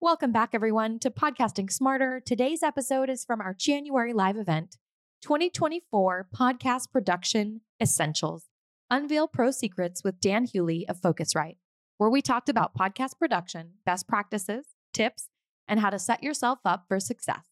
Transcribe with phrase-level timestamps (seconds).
[0.00, 2.20] Welcome back, everyone, to Podcasting Smarter.
[2.24, 4.76] Today's episode is from our January live event
[5.22, 8.46] 2024 Podcast Production Essentials
[8.90, 11.56] Unveil Pro Secrets with Dan Hughley of Focusrite,
[11.98, 15.28] where we talked about podcast production, best practices, tips,
[15.66, 17.44] and how to set yourself up for success,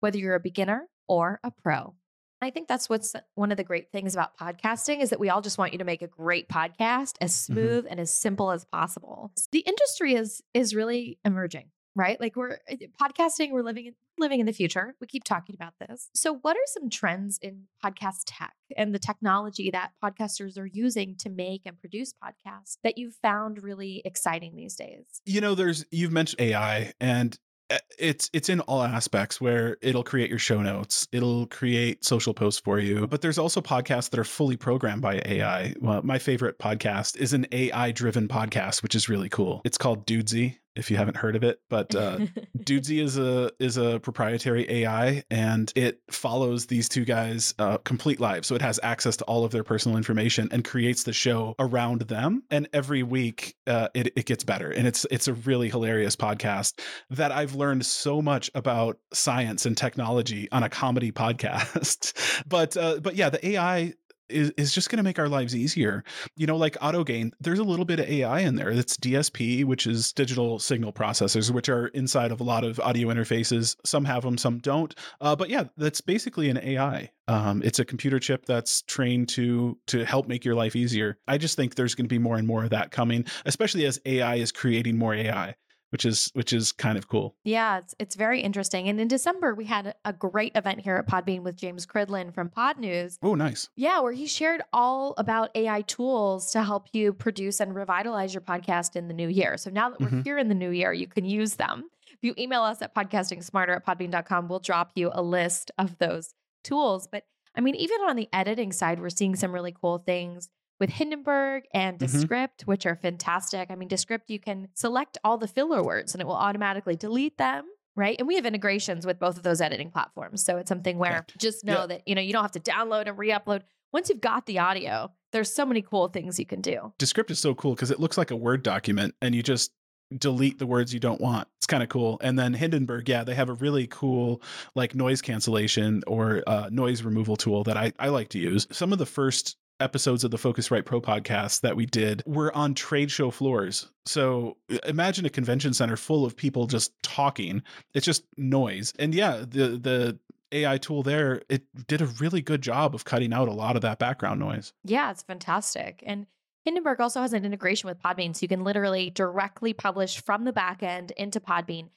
[0.00, 1.94] whether you're a beginner or a pro.
[2.42, 5.40] I think that's what's one of the great things about podcasting is that we all
[5.40, 7.52] just want you to make a great podcast as Mm-hmm.
[7.54, 9.32] smooth and as simple as possible.
[9.52, 12.20] The industry is is really emerging right?
[12.20, 14.94] Like we're eh, podcasting, we're living in living in the future.
[15.00, 16.08] We keep talking about this.
[16.14, 21.16] So what are some trends in podcast tech and the technology that podcasters are using
[21.16, 25.20] to make and produce podcasts that you've found really exciting these days?
[25.24, 27.38] you know there's you've mentioned ai and
[27.70, 32.34] uh, it's it's in all aspects where it'll create your show notes it'll create social
[32.34, 36.18] posts for you but there's also podcasts that are fully programmed by ai well, my
[36.18, 40.90] favorite podcast is an ai driven podcast which is really cool it's called dudesy if
[40.90, 42.18] you haven't heard of it but uh
[42.64, 48.20] Dudesy is a is a proprietary AI, and it follows these two guys' uh, complete
[48.20, 48.48] lives.
[48.48, 52.02] So it has access to all of their personal information and creates the show around
[52.02, 52.42] them.
[52.50, 56.80] And every week, uh, it it gets better, and it's it's a really hilarious podcast
[57.10, 62.42] that I've learned so much about science and technology on a comedy podcast.
[62.48, 63.94] but uh, but yeah, the AI
[64.28, 66.04] is, is just going to make our lives easier.
[66.36, 68.74] You know, like auto gain, there's a little bit of AI in there.
[68.74, 73.08] That's DSP, which is digital signal processors, which are inside of a lot of audio
[73.08, 73.76] interfaces.
[73.84, 74.94] Some have them, some don't.
[75.20, 77.10] Uh, but yeah, that's basically an AI.
[77.26, 81.18] Um, it's a computer chip that's trained to to help make your life easier.
[81.26, 84.00] I just think there's going to be more and more of that coming, especially as
[84.04, 85.54] AI is creating more AI.
[85.94, 87.36] Which is which is kind of cool.
[87.44, 88.88] Yeah, it's it's very interesting.
[88.88, 92.48] And in December, we had a great event here at Podbean with James Cridland from
[92.48, 93.16] Pod News.
[93.22, 93.68] Oh, nice.
[93.76, 98.40] Yeah, where he shared all about AI tools to help you produce and revitalize your
[98.40, 99.56] podcast in the new year.
[99.56, 100.24] So now that we're Mhm.
[100.24, 101.84] here in the new year, you can use them.
[102.10, 106.34] If you email us at podcastingsmarter at podbean.com, we'll drop you a list of those
[106.64, 107.06] tools.
[107.06, 107.22] But
[107.54, 110.48] I mean, even on the editing side, we're seeing some really cool things
[110.80, 112.00] with Hindenburg and Mhm.
[112.00, 113.70] Descript, which are fantastic.
[113.70, 117.38] I mean, Descript, you can select all the filler words and it will automatically delete
[117.38, 117.64] them.
[117.96, 118.16] Right.
[118.18, 120.44] And we have integrations with both of those editing platforms.
[120.44, 121.86] So it's something where just know Yeah.
[121.86, 123.62] that, you know, you don't have to download and re-upload.
[123.92, 126.92] Once you've got the audio, there's so many cool things you can do.
[126.98, 129.70] Descript is so cool because it looks like a Word document and you just
[130.18, 131.46] delete the words you don't want.
[131.58, 132.18] It's kind of cool.
[132.20, 134.42] And then Hindenburg, yeah, they have a really cool
[134.74, 138.66] like noise cancellation or uh, noise removal tool that I, I like to use.
[138.72, 142.74] Some of the first episodes of the Focusrite Pro podcast that we did were on
[142.74, 143.88] trade show floors.
[144.06, 147.62] So imagine a convention center full of people just talking.
[147.94, 148.92] It's just noise.
[148.98, 150.18] And yeah, the the
[150.52, 153.82] AI tool there, it did a really good job of cutting out a lot of
[153.82, 154.72] that background noise.
[154.84, 156.02] Yeah, it's fantastic.
[156.06, 156.26] And
[156.64, 158.34] Hindenburg also has an integration with Podbean.
[158.34, 161.88] So you can literally directly publish from the back end into Podbean.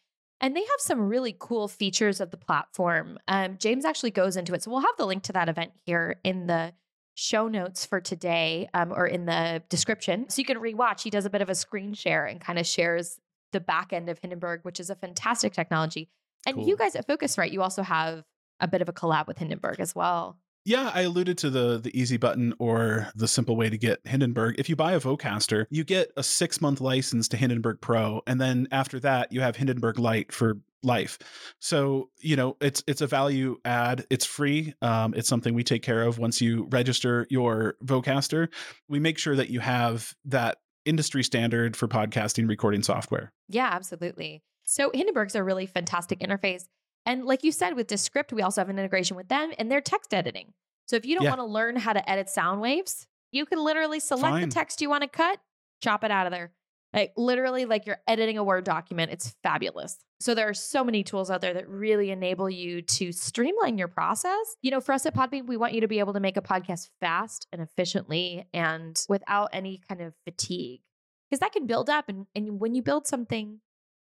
[0.42, 3.18] And they have some really cool features of the platform.
[3.28, 4.62] Um, James actually goes into it.
[4.62, 6.74] So we'll have the link to that event here in the
[7.19, 10.29] show notes for today um, or in the description.
[10.29, 11.01] So you can rewatch.
[11.01, 13.19] He does a bit of a screen share and kind of shares
[13.53, 16.09] the back end of Hindenburg, which is a fantastic technology.
[16.45, 16.67] And Cool.
[16.67, 18.23] you guys at Focusrite, you also have
[18.59, 20.38] a bit of a collab with Hindenburg as well.
[20.67, 24.55] Yeah, I alluded to the the easy button or the simple way to get Hindenburg.
[24.57, 28.41] If you buy a Vocaster, you get a six month license to Hindenburg Pro, and
[28.41, 31.19] then after that, you have Hindenburg Lite for life.
[31.59, 34.05] So you know it's it's a value add.
[34.09, 34.73] It's free.
[34.81, 38.49] Um, it's something we take care of once you register your Vocaster.
[38.89, 43.31] We make sure that you have that industry standard for podcasting recording software.
[43.47, 44.44] Yeah, absolutely.
[44.66, 46.66] So Hindenburg's a really fantastic interface.
[47.08, 49.82] And like you said, with Descript, we also have an integration with them and their
[49.82, 50.54] text editing.
[50.88, 51.32] So if you don't Yeah.
[51.32, 54.50] want to learn how to edit sound waves, you can literally select Fine.
[54.50, 55.40] the text you want to cut,
[55.82, 56.52] chop it out of there.
[56.94, 59.12] Like literally, like you're editing a Word document.
[59.12, 59.98] It's fabulous.
[60.20, 63.88] So there are so many tools out there that really enable you to streamline your
[63.90, 64.56] process.
[64.62, 66.42] You know, for us at Podbean, we want you to be able to make a
[66.42, 70.82] podcast fast and efficiently and without any kind of fatigue.
[71.30, 72.09] Because that can build up.
[72.09, 73.59] And, and when you build something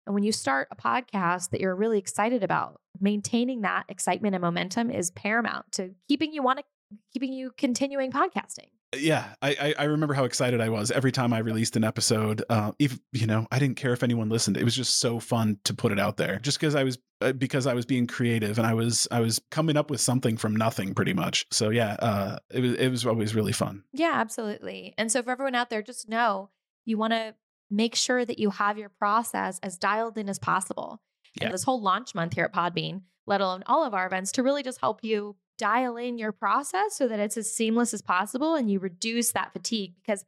[0.06, 4.42] and when you start a podcast that you're really excited about, maintaining that excitement and
[4.42, 6.66] momentum is paramount to keeping you want to
[7.12, 8.68] keeping you continuing podcasting.
[8.96, 12.44] yeah, I, I remember how excited I was every time I released an episode.
[12.50, 14.58] Uh, if you know, I didn't care if anyone listened.
[14.58, 17.34] It was just so fun to put it out there, just because I was uh,
[17.34, 20.56] because I was being creative and I was I was coming up with something from
[20.56, 21.46] nothing, pretty much.
[21.52, 23.84] So yeah, uh, it was it was always really fun.
[23.94, 24.94] Yeah, absolutely.
[24.98, 26.50] And so for everyone out there, just know
[26.86, 27.34] you want to
[27.74, 31.02] make sure that you have your process as dialed in as possible.
[31.42, 31.52] Yeah.
[31.52, 34.64] This whole launch month here at Podbean, let alone all of our events, to really
[34.64, 38.70] just help you dial in your process so that it's as seamless as possible and
[38.70, 40.25] you reduce that fatigue because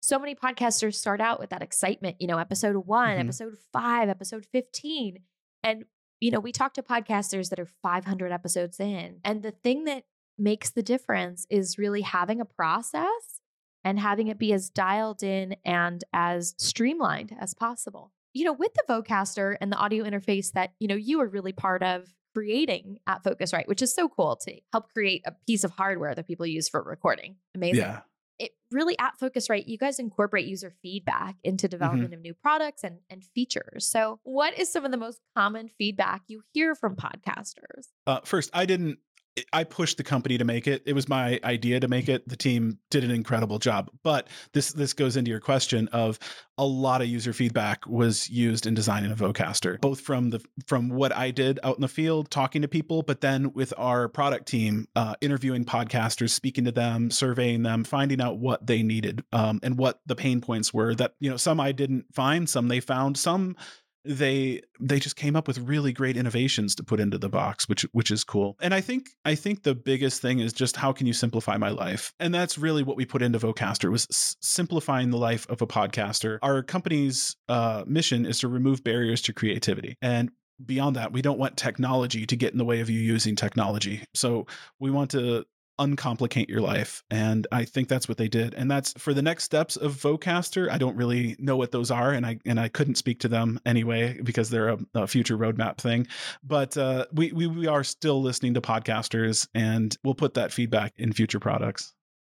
[0.00, 3.20] so many podcasters start out with that excitement, you know, episode one, mm-hmm.
[3.20, 5.18] episode five, episode 15.
[5.64, 5.84] And,
[6.20, 9.18] you know, we talk to podcasters that are 500 episodes in.
[9.24, 10.04] And the thing that
[10.38, 13.37] makes the difference is really having a process
[13.84, 18.12] and having it be as dialed in and as streamlined as possible.
[18.34, 21.52] You know, with the Vocaster and the audio interface that, you know, you are really
[21.52, 25.72] part of creating at Focusrite, which is so cool to help create a piece of
[25.72, 27.36] hardware that people use for recording.
[27.54, 27.80] Amazing.
[27.80, 28.00] Yeah.
[28.38, 31.70] It really at Focusrite, you guys incorporate user feedback into mm-hmm.
[31.70, 32.18] development mm-hmm.
[32.18, 33.86] of new products and, and features.
[33.86, 37.88] So, what is some of the most common feedback you hear from podcasters?
[38.06, 39.00] Uh, first, I didn't
[39.52, 40.82] I pushed the company to make it.
[40.86, 42.28] It was my idea to make it.
[42.28, 43.90] The team did an incredible job.
[44.02, 46.18] But this this goes into your question of
[46.56, 50.88] a lot of user feedback was used in designing a Vocaster, both from the from
[50.88, 54.46] what I did out in the field, talking to people, but then with our product
[54.48, 59.60] team, uh, interviewing podcasters, speaking to them, surveying them, finding out what they needed um,
[59.62, 60.94] and what the pain points were.
[60.94, 63.56] That you know, some I didn't find, some they found, some
[64.08, 67.82] they they just came up with really great innovations to put into the box which
[67.92, 68.56] which is cool.
[68.60, 71.68] And i think i think the biggest thing is just how can you simplify my
[71.68, 72.12] life?
[72.18, 75.66] And that's really what we put into vocaster was s- simplifying the life of a
[75.66, 76.38] podcaster.
[76.42, 79.96] Our company's uh, mission is to remove barriers to creativity.
[80.00, 80.30] And
[80.64, 84.02] beyond that we don't want technology to get in the way of you using technology.
[84.14, 84.46] So
[84.80, 85.44] we want to
[85.78, 87.02] uncomplicate your life.
[87.10, 88.54] And I think that's what they did.
[88.54, 90.70] And that's for the next steps of Vocaster.
[90.70, 93.60] I don't really know what those are, and I and I couldn't speak to them
[93.64, 96.06] anyway because they're a, a future roadmap thing.
[96.42, 100.94] But uh, we, we we are still listening to podcasters, and we'll put that feedback
[100.96, 101.94] in future products.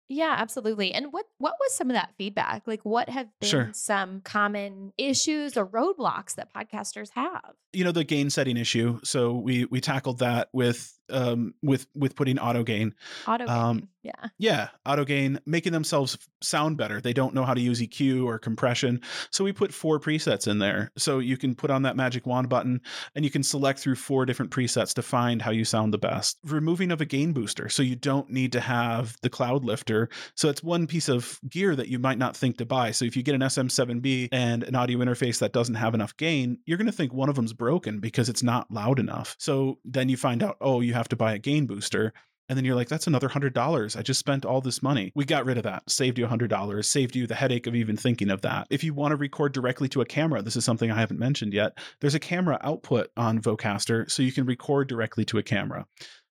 [0.09, 0.93] Yeah, absolutely.
[0.93, 2.63] And what what was some of that feedback?
[2.67, 3.71] Like what have been sure.
[3.75, 7.55] some common issues or roadblocks that podcasters have?
[7.75, 9.01] You know, the gain setting issue.
[9.05, 12.95] So we we tackled that with um with with putting auto gain.
[13.27, 13.57] Auto gain.
[13.57, 14.29] Um, yeah.
[14.39, 17.01] Yeah, auto gain, making themselves sound better.
[17.01, 19.01] They don't know how to use EQ or compression.
[19.31, 20.91] So we put four presets in there.
[20.97, 22.81] So you can put on that magic wand button
[23.15, 26.39] and you can select through four different presets to find how you sound the best.
[26.45, 27.69] Removing of a gain booster.
[27.69, 30.09] So you don't need to have the cloud lifter.
[30.35, 32.93] So it's one piece of gear that you might not think to buy.
[32.93, 36.59] So if you get an SM7B and an audio interface that doesn't have enough gain,
[36.67, 39.37] you're going to think one of them's broken because it's not loud enough.
[39.39, 42.13] So then you find out, oh, you have to buy a gain booster.
[42.49, 43.95] And then you're like, that's another hundred dollars.
[43.95, 45.13] I just spent all this money.
[45.15, 47.75] We got rid of that, saved you a hundred dollars, saved you the headache of
[47.75, 48.67] even thinking of that.
[48.71, 51.53] If you want to record directly to a camera, this is something I haven't mentioned
[51.53, 51.77] yet.
[52.01, 55.87] There's a camera output on Vocaster, so you can record directly to a camera.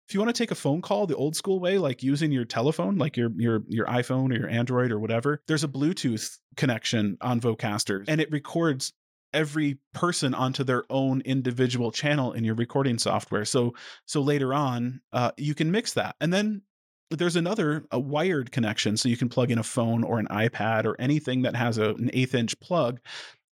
[0.07, 2.45] If you want to take a phone call the old school way, like using your
[2.45, 7.17] telephone, like your your your iPhone or your Android or whatever, there's a Bluetooth connection
[7.21, 8.93] on Vocaster, and it records
[9.37, 13.45] every person onto their own individual channel in your recording software.
[13.45, 13.75] So
[14.07, 16.63] so later on, uh, you can mix that, and then
[17.11, 20.85] there's another a wired connection, so you can plug in a phone or an iPad
[20.85, 22.99] or anything that has a, an eighth inch plug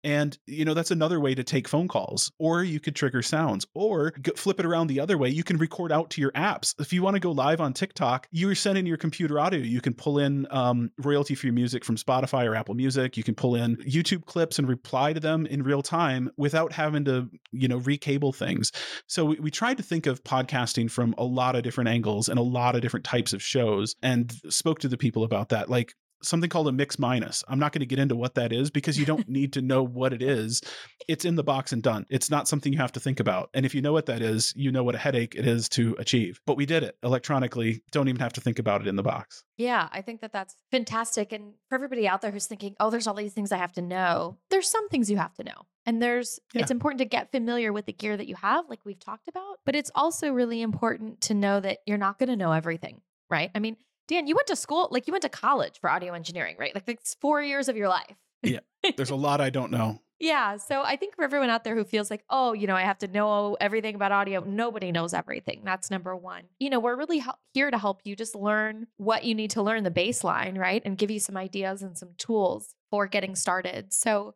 [0.05, 3.67] and, you know, that's another way to take phone calls, or you could trigger sounds,
[3.75, 5.31] or flip it around the other way.
[5.31, 6.75] You can record out to your apps.
[6.79, 9.61] If you want to go live on TikTok, you're sending your computer audio.
[9.61, 13.17] You can pull in um, royalty free music from Spotify or Apple Music.
[13.17, 17.05] You can pull in YouTube clips and reply to them in real time without having
[17.07, 18.71] to, you know, recable things.
[19.07, 22.39] So we, we tried to think of podcasting from a lot of different angles and
[22.39, 25.71] a lot of different types of shows and spoke to the people about that.
[25.71, 27.45] Like, something called a mix minus.
[27.49, 29.83] I'm not going to get into what that is because you don't need to know
[29.83, 30.63] what it is.
[31.09, 32.07] It's in the box and done.
[32.11, 33.51] It's not something you have to think about.
[33.55, 35.95] And if you know what that is, you know what a headache it is to
[35.99, 36.41] achieve.
[36.47, 37.83] But we did it electronically.
[37.91, 39.45] Don't even have to think about it in the box.
[39.57, 41.33] Yeah, I think that that's fantastic.
[41.33, 43.83] And for everybody out there who's thinking, oh, there's all these things I have to
[43.83, 45.67] know, there's some things you have to know.
[45.87, 46.63] And there's, yeah.
[46.63, 49.59] it's important to get familiar with the gear that you have, like we've talked about.
[49.67, 53.51] But it's also really important to know that you're not going to know everything, right?
[53.55, 53.77] I mean,
[54.09, 56.75] Dan, you went to school, like you went to college for audio engineering, right?
[56.75, 58.17] Like it's four years of your life.
[58.43, 58.61] yeah.
[58.97, 60.01] There's a lot I don't know.
[60.21, 60.59] Yeah.
[60.59, 62.99] So I think for everyone out there who feels like, oh, you know, I have
[62.99, 65.63] to know everything about audio, nobody knows everything.
[65.65, 66.45] That's number one.
[66.61, 69.83] You know, we're really here to help you just learn what you need to learn
[69.83, 70.81] the baseline, right?
[70.85, 73.93] And give you some ideas and some tools for getting started.
[73.93, 74.35] So,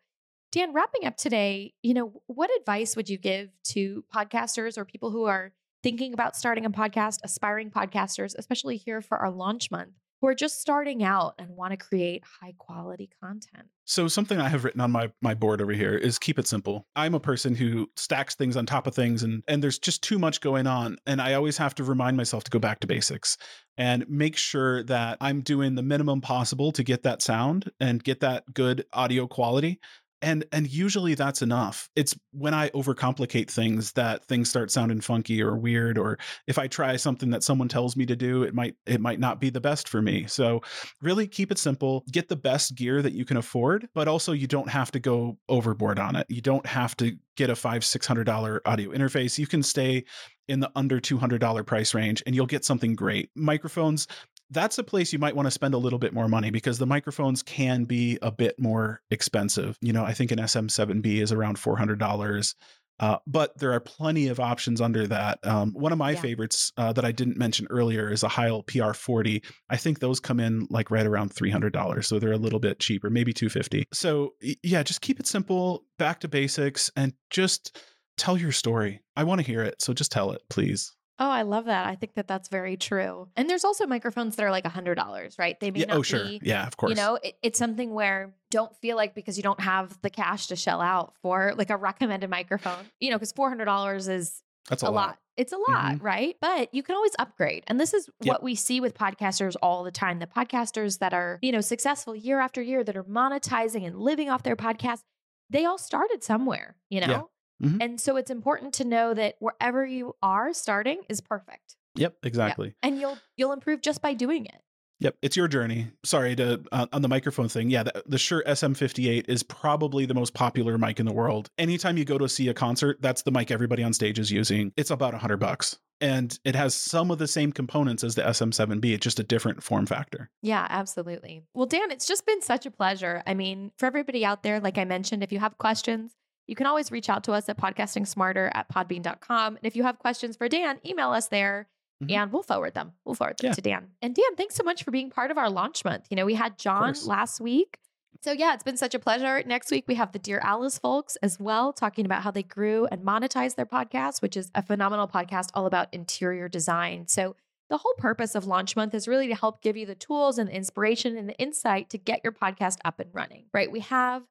[0.50, 5.10] Dan, wrapping up today, you know, what advice would you give to podcasters or people
[5.10, 5.52] who are
[5.88, 10.34] thinking about starting a podcast, aspiring podcasters, especially here for our launch month, who are
[10.34, 13.68] just starting out and want to create high quality content?
[13.86, 16.86] So something I have written on my my board over here is keep it simple.
[16.94, 20.18] I'm a person who stacks things on top of things and and there's just too
[20.18, 23.38] much going on and I always have to remind myself to go back to basics
[23.78, 28.20] and make sure that I'm doing the minimum possible to get that sound and get
[28.20, 29.80] that good audio quality
[30.22, 31.88] and and usually that's enough.
[31.96, 36.66] It's when i overcomplicate things that things start sounding funky or weird or if i
[36.66, 39.60] try something that someone tells me to do it might it might not be the
[39.60, 40.26] best for me.
[40.26, 40.62] So
[41.00, 42.04] really keep it simple.
[42.10, 45.38] Get the best gear that you can afford but also you don't have to go
[45.48, 46.26] overboard on it.
[46.28, 49.38] You don't have to get a five six hundred dollar audio interface.
[49.38, 50.04] You can stay
[50.48, 53.30] in the under $200 price range and you'll get something great.
[53.36, 54.06] Microphones
[54.50, 56.86] that's a place you might want to spend a little bit more money because the
[56.86, 59.76] microphones can be a bit more expensive.
[59.80, 62.54] You know, I think an SM7B is around $400.
[63.00, 65.38] Uh, but there are plenty of options under that.
[65.46, 66.20] Um, one of my yeah.
[66.20, 69.44] favorites uh, that I didn't mention earlier is a Heil PR40.
[69.70, 73.08] I think those come in like right around $300, so they're a little bit cheaper,
[73.08, 73.86] maybe 250.
[73.92, 77.80] So yeah, just keep it simple, back to basics, and just
[78.16, 79.00] tell your story.
[79.14, 80.92] I want to hear it, so just tell it, please.
[81.20, 81.86] Oh, I love that.
[81.86, 83.28] I think that that's very true.
[83.36, 85.58] And there's also microphones that are like a hundred dollars, right?
[85.58, 86.24] They may yeah, not oh, sure.
[86.24, 86.90] be, yeah, of course.
[86.90, 90.46] You know, it, it's something where don't feel like because you don't have the cash
[90.46, 94.42] to shell out for like a recommended microphone, you know, because four hundred dollars is
[94.68, 94.94] that's a, a lot.
[94.94, 95.18] lot.
[95.36, 96.04] It's a lot, mm-hmm.
[96.04, 96.36] right?
[96.40, 97.64] But you can always upgrade.
[97.68, 98.34] And this is yep.
[98.34, 100.18] what we see with podcasters all the time.
[100.18, 104.28] The podcasters that are, you know, successful year after year that are monetizing and living
[104.30, 105.02] off their podcast,
[105.48, 107.06] they all started somewhere, you know?
[107.06, 107.22] Yeah.
[107.62, 107.80] Mm-hmm.
[107.80, 111.76] And so it's important to know that wherever you are starting is perfect.
[111.96, 112.74] Yep, exactly.
[112.82, 114.62] And you'll you'll improve just by doing it.
[115.00, 115.88] Yep, it's your journey.
[116.04, 117.70] Sorry to uh, on the microphone thing.
[117.70, 121.50] Yeah, the, the Shure SM58 is probably the most popular mic in the world.
[121.56, 124.72] Anytime you go to see a concert, that's the mic everybody on stage is using.
[124.76, 128.22] It's about a hundred bucks, and it has some of the same components as the
[128.22, 128.92] SM7B.
[128.92, 130.30] It's just a different form factor.
[130.42, 131.44] Yeah, absolutely.
[131.54, 133.22] Well, Dan, it's just been such a pleasure.
[133.24, 136.12] I mean, for everybody out there, like I mentioned, if you have questions,
[136.48, 139.56] you can always reach out to us at podcastingsmarter at podbean.com.
[139.56, 141.68] And if you have questions for Dan, email us there
[142.02, 142.14] Mm-hmm.
[142.14, 142.92] and we'll forward them.
[143.04, 143.54] We'll forward them yeah.
[143.54, 143.88] to Dan.
[144.00, 146.06] And Dan, thanks so much for being part of our launch month.
[146.10, 147.78] You know, we had John last week.
[148.22, 149.42] So yeah, it's been such a pleasure.
[149.44, 152.86] Next week we have the Dear Alice folks as well, talking about how they grew
[152.86, 157.08] and monetized their podcast, which is a phenomenal podcast all about interior design.
[157.08, 157.34] So
[157.68, 160.48] the whole purpose of Launch Month is really to help give you the tools and
[160.48, 163.72] the inspiration and the insight to get your podcast up and running, right?
[163.72, 164.22] We have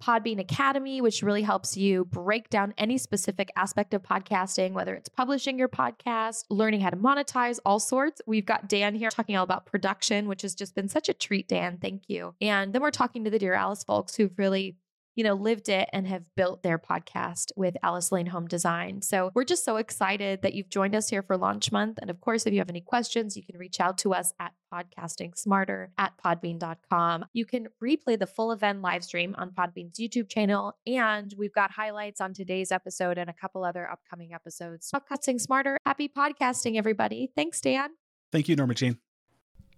[0.00, 5.08] Podbean Academy, which really helps you break down any specific aspect of podcasting, whether it's
[5.08, 8.22] publishing your podcast, learning how to monetize, all sorts.
[8.26, 11.48] We've got Dan here talking all about production, which has just been such a treat,
[11.48, 11.78] Dan.
[11.80, 12.34] Thank you.
[12.40, 14.76] And then we're talking to the Dear Alice folks who've really
[15.14, 19.02] you know, lived it and have built their podcast with Alice Lane Home Design.
[19.02, 21.98] So we're just so excited that you've joined us here for launch month.
[22.00, 24.52] And of course, if you have any questions, you can reach out to us at
[24.72, 27.24] podcasting smarter at podbean.com.
[27.32, 30.76] You can replay the full event live stream on Podbean's YouTube channel.
[30.86, 34.90] And we've got highlights on today's episode and a couple other upcoming episodes.
[34.94, 35.76] Podcasting smarter.
[35.84, 37.30] Happy podcasting, everybody.
[37.34, 37.90] Thanks, Dan.
[38.32, 38.98] Thank you, Norma Jean.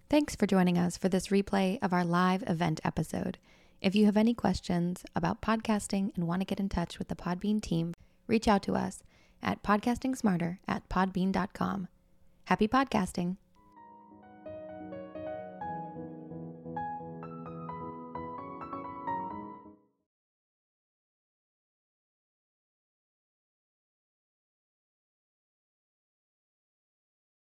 [0.09, 3.39] Thanks for joining us for this replay of our live event episode.
[3.83, 7.17] If you have any questions about podcasting and want to get in touch with the
[7.17, 7.93] Podbean team,
[8.27, 9.03] reach out to us
[9.41, 11.89] at podcastingsmarter at podbean.com.
[12.45, 13.35] Happy podcasting!